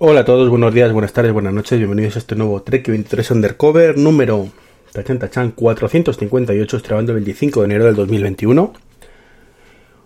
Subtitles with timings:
[0.00, 3.32] Hola a todos, buenos días, buenas tardes, buenas noches, bienvenidos a este nuevo Trek 23
[3.32, 4.46] Undercover número
[4.92, 8.74] Tachan 458, estrenando el 25 de enero del 2021.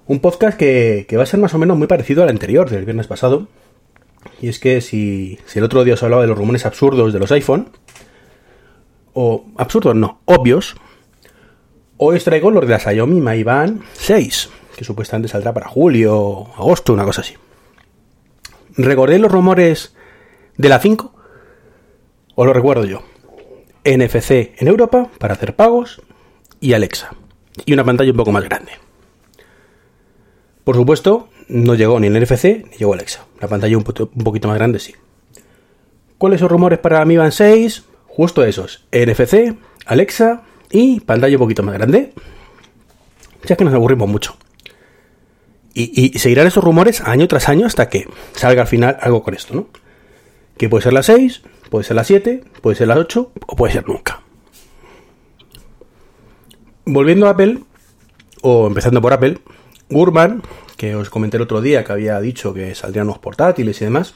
[0.06, 3.06] Un podcast que, va a ser más o menos muy parecido al anterior, del viernes
[3.06, 3.48] pasado.
[4.40, 7.18] Y es que si, si el otro día os hablaba de los rumores absurdos de
[7.18, 7.68] los iPhone,
[9.12, 10.74] o absurdos no, obvios,
[11.98, 16.46] hoy os traigo los de la Xiaomi Mi Band 6, que supuestamente saldrá para julio,
[16.56, 17.34] agosto, una cosa así.
[18.76, 19.94] ¿Recordé los rumores
[20.56, 21.12] de la 5?
[22.34, 23.02] ¿O lo recuerdo yo?
[23.84, 26.00] NFC en Europa para hacer pagos
[26.60, 27.10] y Alexa.
[27.66, 28.72] Y una pantalla un poco más grande.
[30.64, 33.26] Por supuesto, no llegó ni el NFC ni llegó Alexa.
[33.40, 34.94] La pantalla un, poquito más grande sí.
[36.16, 37.84] ¿Cuáles son rumores para Mi Band 6?
[38.06, 38.86] Justo esos.
[38.92, 42.12] NFC, Alexa y pantalla un poquito más grande.
[43.44, 44.36] Ya que nos aburrimos mucho.
[45.74, 49.54] Y, seguirán esos rumores año tras año hasta que salga al final algo con esto,
[49.54, 49.68] ¿no?
[50.58, 53.72] Que puede ser la 6, puede ser la 7, puede ser la 8 o puede
[53.72, 54.22] ser nunca.
[56.84, 57.60] Volviendo a Apple,
[58.42, 59.38] o empezando por Apple,
[59.88, 60.42] Gurman,
[60.76, 64.14] que os comenté el otro día que había dicho que saldrían los portátiles y demás.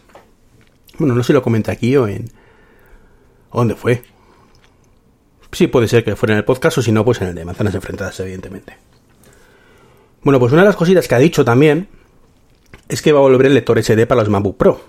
[0.99, 2.31] Bueno, no sé lo comenté aquí o en.
[3.53, 4.03] ¿Dónde fue?
[5.53, 7.45] Sí, puede ser que fuera en el podcast o si no, pues en el de
[7.45, 8.77] Manzanas Enfrentadas, evidentemente.
[10.27, 11.87] Bueno, pues una de las cositas que ha dicho también
[12.89, 14.81] es que va a volver el lector SD para los MacBook Pro.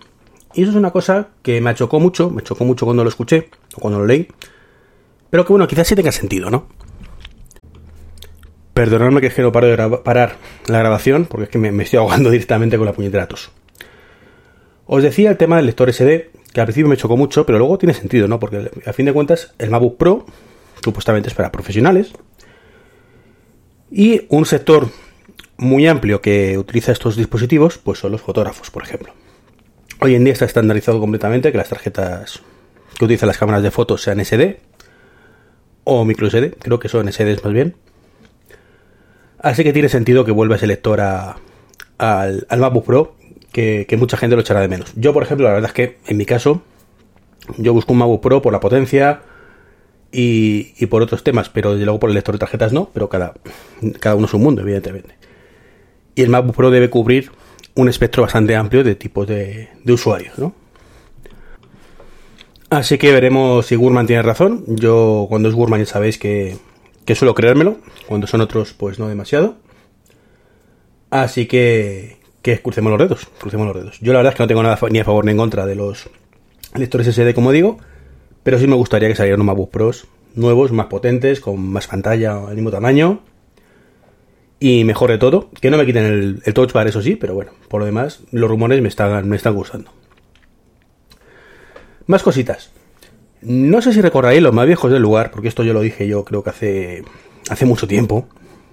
[0.55, 3.51] Y eso es una cosa que me chocó mucho, me chocó mucho cuando lo escuché
[3.75, 4.27] o cuando lo leí.
[5.29, 6.65] Pero que bueno, quizás sí tenga sentido, ¿no?
[8.73, 11.99] Perdonadme que es que no paro de parar la grabación porque es que me, estoy
[11.99, 13.51] ahogando directamente con la puñetera tos.
[14.87, 17.77] Os decía el tema del lector SD, que al principio me chocó mucho, pero luego
[17.77, 18.39] tiene sentido, ¿no?
[18.39, 20.25] Porque a fin de cuentas el MacBook Pro
[20.83, 22.11] supuestamente es para profesionales.
[23.91, 24.89] Y un sector
[25.57, 29.13] muy amplio que utiliza estos dispositivos, pues son los fotógrafos, por ejemplo.
[29.99, 32.41] Hoy en día está estandarizado completamente que las tarjetas
[32.97, 34.59] que utilizan las cámaras de fotos sean SD
[35.83, 37.75] o micro SD, creo que son SD más bien.
[39.39, 41.35] Así que tiene sentido que vuelva ese lector al,
[41.97, 43.15] al MacBook Pro,
[43.51, 44.93] que, mucha gente lo echará de menos.
[44.95, 46.61] Yo, por ejemplo, la verdad es que en mi caso,
[47.57, 49.21] yo busco un MacBook Pro por la potencia
[50.11, 53.09] y, y por otros temas, pero desde luego por el lector de tarjetas no, pero
[53.09, 53.33] cada,
[53.99, 55.16] cada uno es un mundo, evidentemente
[56.17, 57.31] y el MacBook Pro debe cubrir
[57.75, 60.51] un espectro bastante amplio de tipos de, usuarios, ¿no?
[62.71, 64.63] Así que veremos si Gurman tiene razón.
[64.65, 66.57] Yo cuando es Gurman ya sabéis que,
[67.05, 69.57] que suelo creérmelo, cuando son otros pues no demasiado.
[71.11, 73.99] Así que, que crucemos los dedos, crucemos los dedos.
[74.01, 75.75] Yo la verdad es que no tengo nada ni a favor ni en contra de
[75.75, 76.09] los
[76.75, 77.77] lectores SD, como digo,
[78.41, 82.47] pero sí me gustaría que salieran unos MacBook Pros nuevos, más potentes, con más pantalla
[82.47, 83.21] al mismo tamaño
[84.59, 87.51] y mejor de todo, que no me quiten el, touch bar, eso sí, pero bueno,
[87.67, 89.91] por lo demás, los rumores me están, me están gustando.
[92.07, 92.71] Más cositas.
[93.41, 96.25] No sé si recordaréis los más viejos del lugar, porque esto yo lo dije yo
[96.25, 97.03] creo que hace,
[97.49, 98.27] hace mucho tiempo,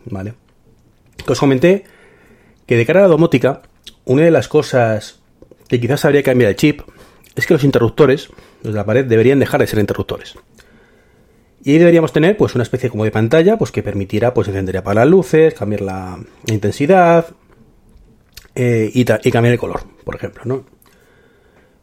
[0.07, 0.35] ¿vale?
[1.25, 1.85] Que os comenté
[2.67, 3.63] que de cara a la domótica,
[4.07, 5.21] una de las cosas
[5.69, 6.81] que quizás habría que cambiar el chip
[7.35, 8.31] es que los interruptores,
[8.63, 10.35] los de la pared, deberían dejar de ser interruptores.
[11.65, 14.75] Y ahí deberíamos tener pues una especie como de pantalla pues que permitiera pues encender
[14.75, 17.27] y apagar las luces, cambiar la, intensidad
[18.55, 20.67] eh, y, cambiar el color, por ejemplo, ¿no?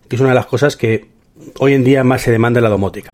[0.07, 1.09] Que es una de las cosas que
[1.57, 3.09] hoy en día más se demanda en la domótica.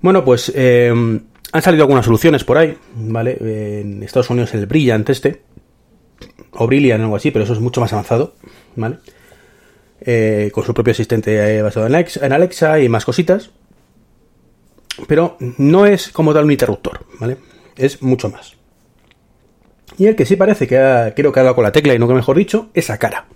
[0.00, 3.36] Bueno, pues eh, han salido algunas soluciones por ahí, ¿vale?
[3.82, 5.42] En Estados Unidos el Brilliant este,
[6.52, 8.36] o Brilliant o algo así, pero eso es mucho más avanzado,
[8.74, 9.00] ¿vale?
[10.00, 13.50] Eh, con su propio asistente basado en Alexa y más cositas
[15.06, 17.38] pero no es como tal un interruptor, ¿vale?
[17.76, 18.56] Es mucho más.
[19.98, 21.98] Y el que sí parece que ha, creo que ha dado con la tecla y
[21.98, 23.26] no que mejor dicho, es Akara.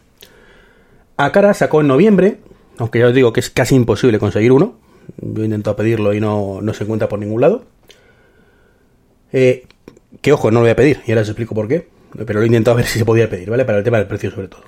[1.16, 2.38] Akara sacó en noviembre,
[2.78, 4.78] aunque ya os digo que es casi imposible conseguir uno.
[5.18, 7.64] Yo he intentado pedirlo y no, se encuentra por ningún lado.
[9.32, 9.66] Eh,
[10.20, 11.88] que ojo, no lo voy a pedir, y ahora os explico por qué.
[12.26, 13.64] Pero lo he intentado ver si se podía pedir, ¿vale?
[13.64, 14.62] Para el tema del precio sobre todo.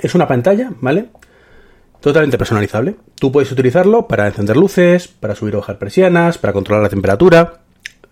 [0.00, 1.08] Es una pantalla, ¿vale?
[2.02, 2.96] Totalmente personalizable.
[3.14, 7.60] Tú puedes utilizarlo para encender luces, para subir o bajar persianas, para controlar la temperatura.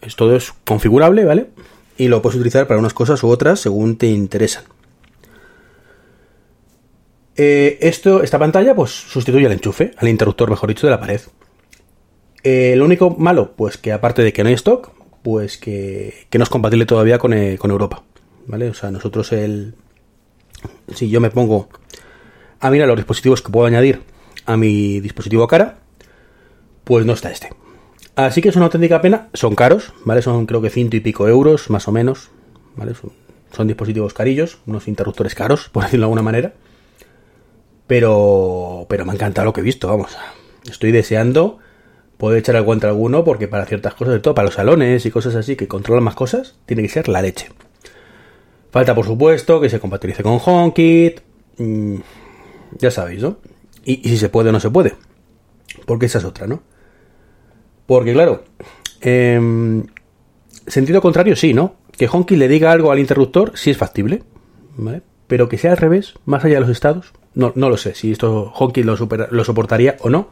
[0.00, 1.48] Esto es configurable, ¿vale?
[1.98, 4.64] Y lo puedes utilizar para unas cosas u otras según te interesan.
[7.36, 11.20] Eh, esto, esta pantalla pues sustituye al enchufe, al interruptor, mejor dicho, de la pared.
[12.42, 16.44] Eh, lo único malo, pues que aparte de que no hay stock, pues que, no
[16.44, 18.04] es compatible todavía con, eh, con Europa.
[18.46, 18.70] ¿Vale?
[18.70, 19.74] O sea, nosotros el...
[20.94, 21.68] Si yo me pongo
[22.60, 24.02] a mirar los dispositivos que puedo añadir
[24.46, 25.78] a mi dispositivo cara,
[26.84, 27.50] pues no está este.
[28.16, 30.22] Así que es una auténtica pena, son caros, ¿vale?
[30.22, 32.30] Son creo que ciento y pico euros, más o menos,
[32.76, 32.92] ¿vale?
[33.52, 36.52] Son, dispositivos carillos, unos interruptores caros, por decirlo de alguna manera.
[37.86, 40.16] Pero, pero me ha encantado lo que he visto, vamos.
[40.68, 41.58] Estoy deseando
[42.18, 45.10] poder echar al guante alguno porque para ciertas cosas, de todo, para los salones y
[45.10, 47.48] cosas así que controlan más cosas, tiene que ser la leche.
[48.70, 51.20] Falta, por supuesto, que se compatibilice con HomeKit.
[52.78, 53.38] Ya sabéis, ¿no?
[53.84, 54.94] Y, si se puede o no se puede.
[55.86, 56.62] Porque esa es otra, ¿no?
[57.86, 58.44] Porque, claro,
[59.00, 59.82] eh,
[60.66, 61.74] sentido contrario, sí, ¿no?
[61.92, 64.22] Que HomeKit le diga algo al interruptor, sí es factible,
[64.76, 65.02] ¿vale?
[65.26, 68.12] Pero que sea al revés, más allá de los estados, no, no lo sé si
[68.12, 68.96] esto HomeKit lo,
[69.30, 70.28] lo soportaría o no.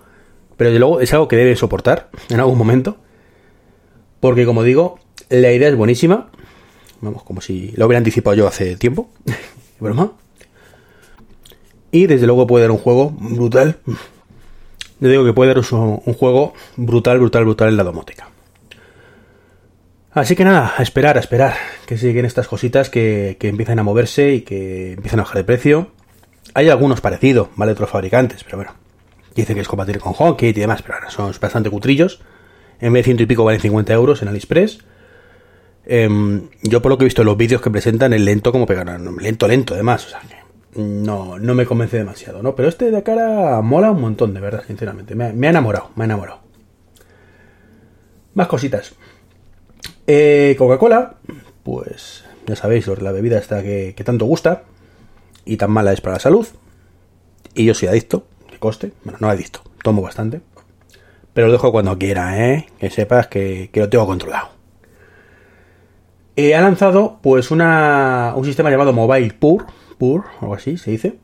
[0.57, 2.97] Pero de luego es algo que debe soportar en algún momento.
[4.21, 4.99] Porque, como digo,
[5.29, 6.31] la idea es buenísima.
[7.01, 9.09] Vamos, como si lo hubiera anticipado yo hace tiempo.
[9.81, 10.13] Broma.
[11.91, 13.79] Y desde luego puede dar un juego brutal.
[15.01, 18.29] Yo digo que puede dar un, juego brutal, brutal, brutal en la domótica.
[20.11, 21.55] Así que nada, a esperar, a esperar.
[21.87, 25.45] Que siguen estas cositas que, que empiezan a moverse y que empiezan a bajar de
[25.45, 25.89] precio.
[26.55, 27.73] Hay algunos parecidos, ¿vale?
[27.73, 28.73] Otros fabricantes, pero bueno.
[29.35, 32.21] Dicen que es compatible con HomeKit y demás, pero son bastante cutrillos.
[32.81, 34.81] En vez de ciento y pico valen 50 euros en AliExpress.
[35.87, 36.09] Eh,
[36.63, 39.17] yo por lo que he visto en los vídeos que presentan es lento como pegarán.
[39.19, 40.07] Lento, lento además.
[40.07, 40.38] O sea que
[40.75, 42.55] no, no me convence demasiado, ¿no?
[42.55, 45.15] Pero este de cara mola un montón, de verdad, sinceramente.
[45.15, 46.41] Me, me ha enamorado, me ha enamorado.
[48.35, 48.95] Más cositas.
[50.07, 51.17] Eh, Coca-Cola,
[51.63, 54.63] pues ya sabéis, la bebida esta que, tanto gusta
[55.45, 56.47] y tan mala es para la salud.
[57.55, 58.93] Y yo soy adicto, que coste.
[59.05, 60.41] Bueno, no adicto, tomo bastante.
[61.35, 62.69] Pero lo dejo cuando quiera, ¿eh?
[62.79, 64.49] Que sepas que, que lo tengo controlado.
[66.37, 69.67] Eh, ha lanzado pues una, un sistema llamado Mobile Pur,
[70.41, 71.15] Algo así se dice,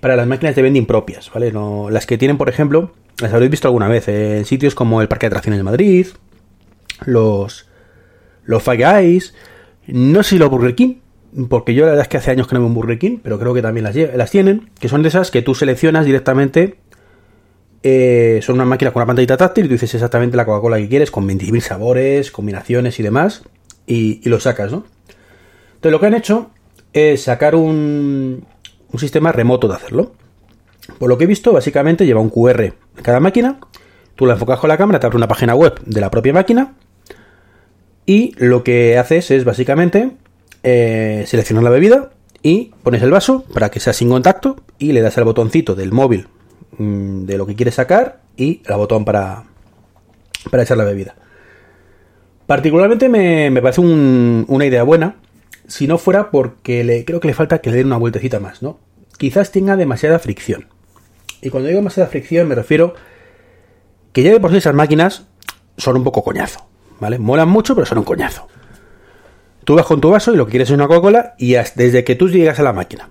[0.00, 1.52] para las máquinas de vending propias, ¿vale?
[1.52, 5.08] No, las que tienen, por ejemplo, las habréis visto alguna vez en sitios como el
[5.08, 6.06] Parque de Atracciones de Madrid,
[7.06, 7.66] los,
[8.44, 9.20] los Five
[9.86, 10.96] no sé si los Burger King,
[11.48, 13.38] porque yo la verdad es que hace años que no veo un Burger King, pero
[13.38, 16.76] creo que también las, tienen, que son de esas que tú seleccionas directamente.
[17.82, 20.88] Eh, son una máquina con una pantallita táctil y tú dices exactamente la Coca-Cola que
[20.88, 23.42] quieres, con 20.000 sabores, combinaciones y demás,
[23.86, 24.86] y, y, lo sacas, ¿no?
[25.74, 26.50] Entonces lo que han hecho
[26.94, 28.46] es sacar un,
[28.90, 30.12] un sistema remoto de hacerlo.
[30.98, 33.58] Por lo que he visto, básicamente lleva un QR en cada máquina,
[34.16, 36.74] tú la enfocas con la cámara, te abre una página web de la propia máquina,
[38.06, 40.12] y lo que haces es básicamente
[40.62, 42.10] eh, seleccionas la bebida
[42.42, 45.92] y pones el vaso para que sea sin contacto y le das al botoncito del
[45.92, 46.28] móvil
[46.76, 49.44] mmm, de lo que quieres sacar y el botón para,
[50.50, 51.14] para echar la bebida.
[52.46, 55.16] Particularmente me, me parece un, una idea buena,
[55.66, 58.62] si no fuera porque le, creo que le falta que le den una vueltecita más,
[58.62, 58.78] ¿no?
[59.18, 60.68] Quizás tenga demasiada fricción.
[61.40, 62.94] Y cuando digo demasiada fricción me refiero
[64.12, 65.26] que ya de por sí esas máquinas
[65.76, 66.66] son un poco coñazo,
[67.00, 67.18] ¿vale?
[67.18, 68.48] Molan mucho, pero son un coñazo.
[69.64, 72.14] Tú vas con tu vaso y lo que quieres es una Coca-Cola y desde que
[72.14, 73.08] tú llegas a la máquina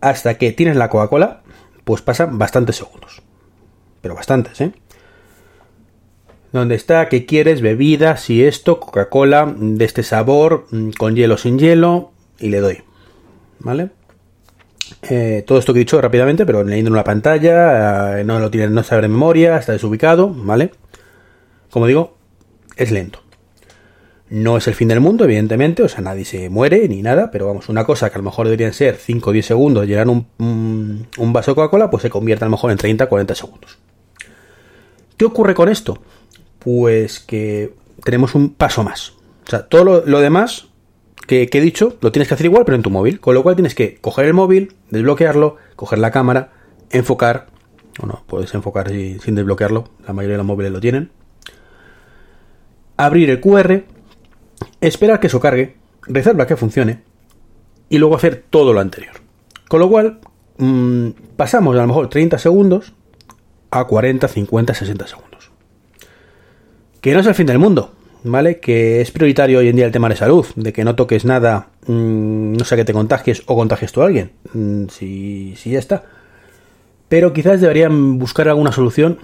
[0.00, 1.42] hasta que tienes la Coca-Cola,
[1.84, 3.22] pues pasan bastantes segundos.
[4.00, 4.72] Pero bastantes, ¿eh?
[6.52, 11.58] Donde está que quieres bebida, si esto, Coca-Cola de este sabor, mm, con hielo sin
[11.58, 12.82] hielo, y le doy.
[13.60, 13.90] ¿Vale?
[15.02, 18.50] Eh, todo esto que he dicho rápidamente, pero leyendo en una pantalla, eh, no lo
[18.50, 20.72] tiene, no sabe memoria, está desubicado, ¿vale?
[21.70, 22.16] Como digo,
[22.76, 23.22] es lento.
[24.28, 27.46] No es el fin del mundo, evidentemente, o sea, nadie se muere ni nada, pero
[27.46, 30.26] vamos, una cosa que a lo mejor deberían ser 5 o 10 segundos, llenar un,
[30.38, 33.34] un, un vaso de Coca-Cola, pues se convierte a lo mejor en 30 o 40
[33.34, 33.78] segundos.
[35.16, 36.00] ¿Qué ocurre con esto?
[36.60, 37.74] Pues que
[38.04, 39.14] tenemos un paso más.
[39.46, 40.68] O sea, todo lo, demás
[41.26, 43.20] que, he dicho lo tienes que hacer igual, pero en tu móvil.
[43.20, 46.52] Con lo cual tienes que coger el móvil, desbloquearlo, coger la cámara,
[46.90, 47.48] enfocar.
[48.00, 49.88] O no, puedes enfocar sin, sin desbloquearlo.
[50.06, 51.10] La mayoría de los móviles lo tienen.
[52.96, 53.82] Abrir el QR
[54.80, 57.02] esperar que eso cargue, rezarlo a que funcione
[57.88, 59.14] y luego hacer todo lo anterior.
[59.68, 60.20] Con lo cual,
[60.58, 62.92] mmm, pasamos a lo mejor 30 segundos
[63.70, 65.29] a 40, 50, 60 segundos.
[67.00, 67.92] Que no es el fin del mundo,
[68.24, 68.60] ¿vale?
[68.60, 71.68] Que es prioritario hoy en día el tema de salud, de que no toques nada,
[71.86, 75.78] mmm, no sé que te contagies o contagies tú a alguien, mmm, si, si ya
[75.78, 76.04] está.
[77.08, 79.18] Pero quizás deberían buscar alguna solución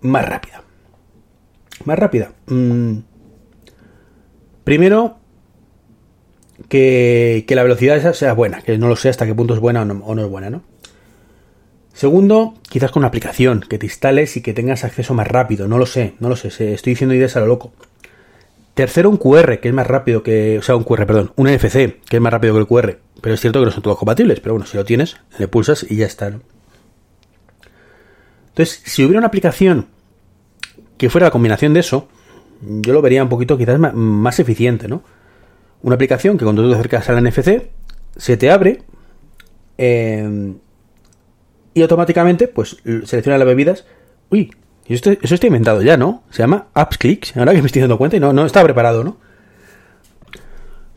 [0.00, 0.62] más rápida.
[1.84, 2.32] Más rápida.
[2.46, 2.98] Mmm,
[4.64, 5.18] Primero,
[6.68, 9.60] que, que, la velocidad esa sea buena, que no lo sé hasta qué punto es
[9.60, 10.62] buena o no, o no, es buena, ¿no?
[11.94, 15.78] Segundo, quizás con una aplicación que te instales y que tengas acceso más rápido, no
[15.78, 17.72] lo sé, no lo sé, estoy diciendo ideas a lo loco.
[18.74, 22.00] Tercero, un QR, que es más rápido que, o sea, un QR, perdón, un NFC,
[22.08, 24.40] que es más rápido que el QR, pero es cierto que no son todos compatibles,
[24.40, 26.40] pero bueno, si lo tienes, le pulsas y ya está, ¿no?
[28.48, 29.86] Entonces, si hubiera una aplicación
[30.98, 32.08] que fuera la combinación de eso,
[32.60, 35.04] yo lo vería un poquito quizás más, más eficiente, ¿no?
[35.82, 37.70] Una aplicación que cuando tú te acercas al NFC
[38.16, 38.82] se te abre
[39.78, 40.54] eh,
[41.74, 43.84] y automáticamente pues selecciona las bebidas.
[44.30, 44.52] Uy,
[44.88, 46.22] eso está inventado ya, ¿no?
[46.30, 49.02] Se llama Apps Clicks, ahora que me estoy dando cuenta y no, no estaba preparado,
[49.02, 49.18] ¿no?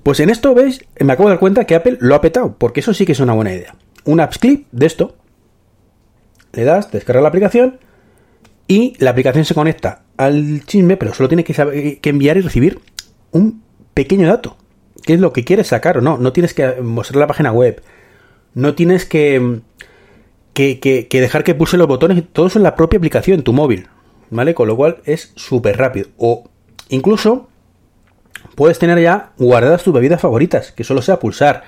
[0.03, 0.85] Pues en esto, ¿veis?
[0.99, 3.19] Me acabo de dar cuenta que Apple lo ha petado, porque eso sí que es
[3.19, 3.75] una buena idea.
[4.05, 5.15] Un Apps Click de esto,
[6.53, 7.79] le das, descarga la aplicación
[8.67, 12.41] y la aplicación se conecta al chisme, pero solo tiene que, saber, que enviar y
[12.41, 12.79] recibir
[13.31, 14.57] un pequeño dato.
[15.05, 16.17] ¿Qué es lo que quieres sacar o no?
[16.17, 17.81] No tienes que mostrar la página web.
[18.53, 19.61] No tienes que,
[20.57, 22.23] que, dejar que pulse los botones.
[22.33, 23.87] Todo eso en la propia aplicación, en tu móvil.
[24.29, 24.53] ¿Vale?
[24.53, 26.07] Con lo cual es súper rápido.
[26.17, 26.49] O
[26.89, 27.47] incluso
[28.55, 31.63] puedes tener ya guardadas tus bebidas favoritas, que solo sea pulsar.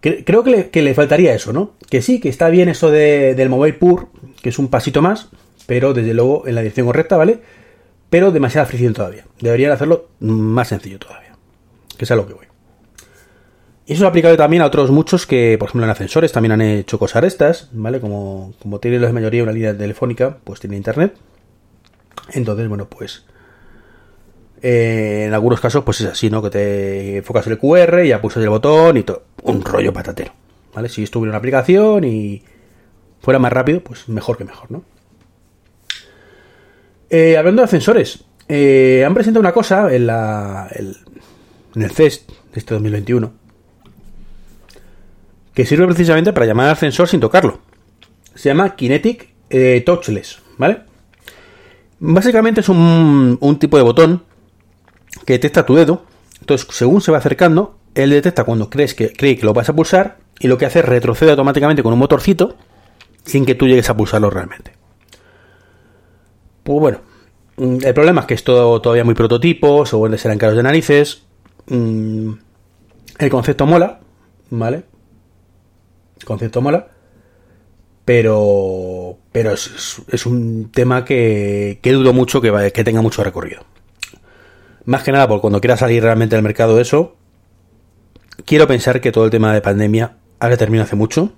[0.00, 1.72] Creo que le, faltaría eso, ¿no?
[1.90, 4.08] Que sí, que está bien eso de, del Mobile Pur,
[4.40, 5.30] que es un pasito más,
[5.66, 7.40] pero desde luego en la dirección correcta, ¿vale?
[8.08, 9.26] Pero demasiada fricción todavía.
[9.40, 11.36] Deberían hacerlo más sencillo todavía.
[11.98, 12.46] Que es a lo que voy.
[13.86, 16.60] Y eso ha aplicado también a otros muchos que, por ejemplo, en ascensores también han
[16.60, 18.00] hecho cosas estas, ¿vale?
[18.00, 21.14] Como, como tienen la mayoría una línea telefónica, pues tiene internet.
[22.32, 23.24] Entonces, bueno, pues
[24.60, 26.42] eh, en algunos casos, pues es así, ¿no?
[26.42, 29.22] Que te enfocas el QR, y ya pulsas el botón y todo.
[29.44, 30.32] Un rollo patatero,
[30.74, 30.88] ¿vale?
[30.88, 32.42] Si estuviera una aplicación y
[33.20, 34.82] fuera más rápido, pues mejor que mejor, ¿no?
[37.08, 42.58] Eh, hablando de ascensores, eh, han presentado una cosa en, la, en el CES de
[42.58, 43.45] este 2021
[45.56, 47.60] que sirve precisamente para llamar al ascensor sin tocarlo.
[48.34, 49.30] Se llama Kinetic
[49.86, 50.82] Touchless, ¿vale?
[51.98, 54.22] Básicamente es un, tipo de botón
[55.24, 56.02] que detecta tu dedo.
[56.40, 59.74] Entonces, según se va acercando, él detecta cuando crees que, cree que lo vas a
[59.74, 62.54] pulsar y lo que hace es retrocede automáticamente con un motorcito
[63.24, 64.72] sin que tú llegues a pulsarlo realmente.
[66.64, 66.98] Pues bueno,
[67.56, 71.22] mm, el problema es que es todo todavía muy prototipo, según serán caros de narices.
[71.68, 72.32] Mm,
[73.20, 74.00] el concepto mola,
[74.50, 74.84] ¿vale?
[76.24, 76.88] Concepto mola.
[78.04, 83.62] Pero, pero es, un tema que, que dudo mucho que, que tenga mucho recorrido.
[84.84, 87.16] Más que nada, porque cuando quiera salir realmente al mercado eso,
[88.44, 91.32] quiero pensar que todo el tema de pandemia ha terminado hace mucho.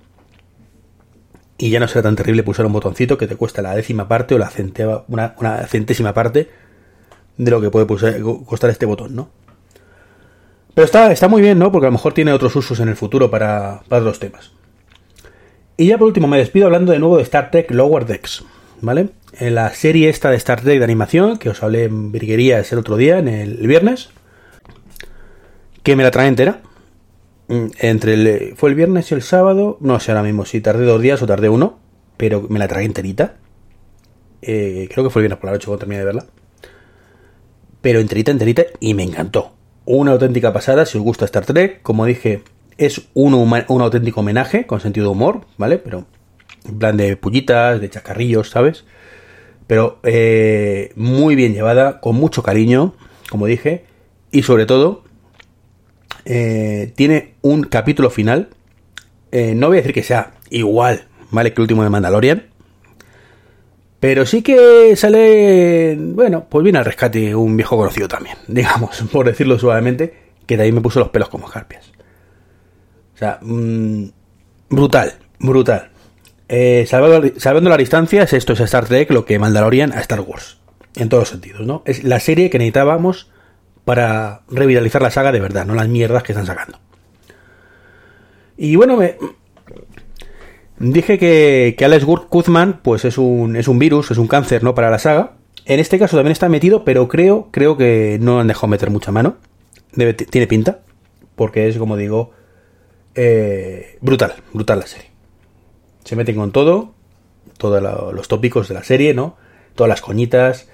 [1.57, 4.35] Y ya no será tan terrible pulsar un botoncito que te cuesta la décima parte
[4.35, 4.49] o la
[5.07, 6.49] una, centésima parte
[7.37, 9.29] de lo que puede costar este botón, ¿no?
[10.73, 11.71] Pero está, está muy bien, ¿no?
[11.71, 14.51] Porque a lo mejor tiene otros usos en el futuro para, para otros temas.
[15.79, 18.43] Y ya por último me despido hablando de nuevo de Star Trek Lower Decks,
[18.81, 19.11] ¿vale?
[19.39, 22.79] en la serie esta de Star Trek de animación, que os hablé en virguerías el
[22.79, 24.09] otro día, en el, viernes,
[25.81, 26.59] que me la trae entera.
[27.47, 30.83] Mm, entre el, fue el viernes y el sábado, no sé ahora mismo si tardé
[30.83, 31.79] dos días o tardé uno,
[32.17, 33.35] pero me la trae enterita.
[34.41, 36.25] Eh, creo que fue el viernes por la noche cuando terminé de verla.
[37.79, 39.53] Pero enterita, enterita, y me encantó.
[39.85, 42.43] Una auténtica pasada, si os gusta Star Trek, como dije,
[42.79, 45.77] es un, un auténtico homenaje, con sentido de humor, ¿vale?
[45.77, 46.05] Pero
[46.67, 48.85] en plan de pullitas, de chacarrillos, ¿sabes?
[49.69, 52.95] pero eh, muy bien llevada, con mucho cariño,
[53.29, 53.85] como dije,
[54.31, 55.03] y sobre todo
[56.25, 58.49] eh, tiene un capítulo final.
[59.31, 61.53] Eh, no voy a decir que sea igual, ¿vale?
[61.53, 62.47] Que el último de Mandalorian.
[63.99, 69.27] Pero sí que sale, bueno, pues viene al rescate un viejo conocido también, digamos, por
[69.27, 70.15] decirlo suavemente,
[70.47, 71.91] que de ahí me puso los pelos como escarpias.
[73.19, 74.05] Sea, mm,
[74.69, 75.89] brutal, brutal.
[76.47, 80.57] Eh, salvando, la distancia, es esto, es Star Trek lo que Mandalorian a Star Wars.
[80.95, 81.83] En todos los sentidos, ¿no?
[81.85, 83.29] Es la serie que necesitábamos
[83.83, 86.79] para revitalizar la saga de verdad, no las mierdas que están sacando.
[88.55, 89.17] Y bueno, me...
[90.79, 94.73] dije que, que Alex Guzman, pues es un, es un virus, es un cáncer, ¿no?
[94.73, 95.33] Para la saga.
[95.65, 99.11] En este caso también está metido, pero creo, creo que no han dejado meter mucha
[99.11, 99.35] mano.
[99.91, 100.79] tiene pinta,
[101.35, 102.38] porque es, como digo,
[103.15, 105.09] eh, brutal, brutal la serie
[106.09, 106.95] se meten con todo,
[107.59, 107.83] todos
[108.15, 109.37] los tópicos de la serie, ¿no?
[109.75, 110.67] Todas las coñitas.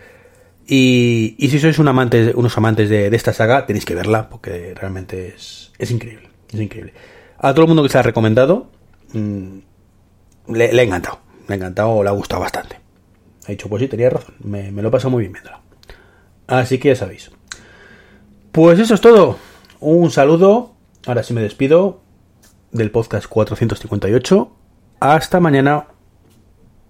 [0.65, 5.33] Y, si sois un amante, unos amantes de, esta saga, tenéis que verla, porque realmente
[5.35, 6.29] es, es increíble.
[6.53, 6.93] Es increíble.
[7.37, 8.71] A todo el mundo que se ha recomendado,
[9.11, 9.57] mm,
[10.53, 11.19] le, ha encantado.
[11.49, 12.79] Le ha encantado, le ha gustado bastante.
[13.45, 14.35] Ha dicho, pues sí, tenía razón.
[14.39, 15.59] Me, me lo he pasado muy bien viéndola.
[16.47, 17.29] Así que ya sabéis.
[18.53, 19.37] Pues eso es todo.
[19.81, 20.75] Un saludo.
[21.05, 22.04] Ahora sí me despido
[22.75, 24.51] del podcast 458
[24.99, 25.87] hasta mañana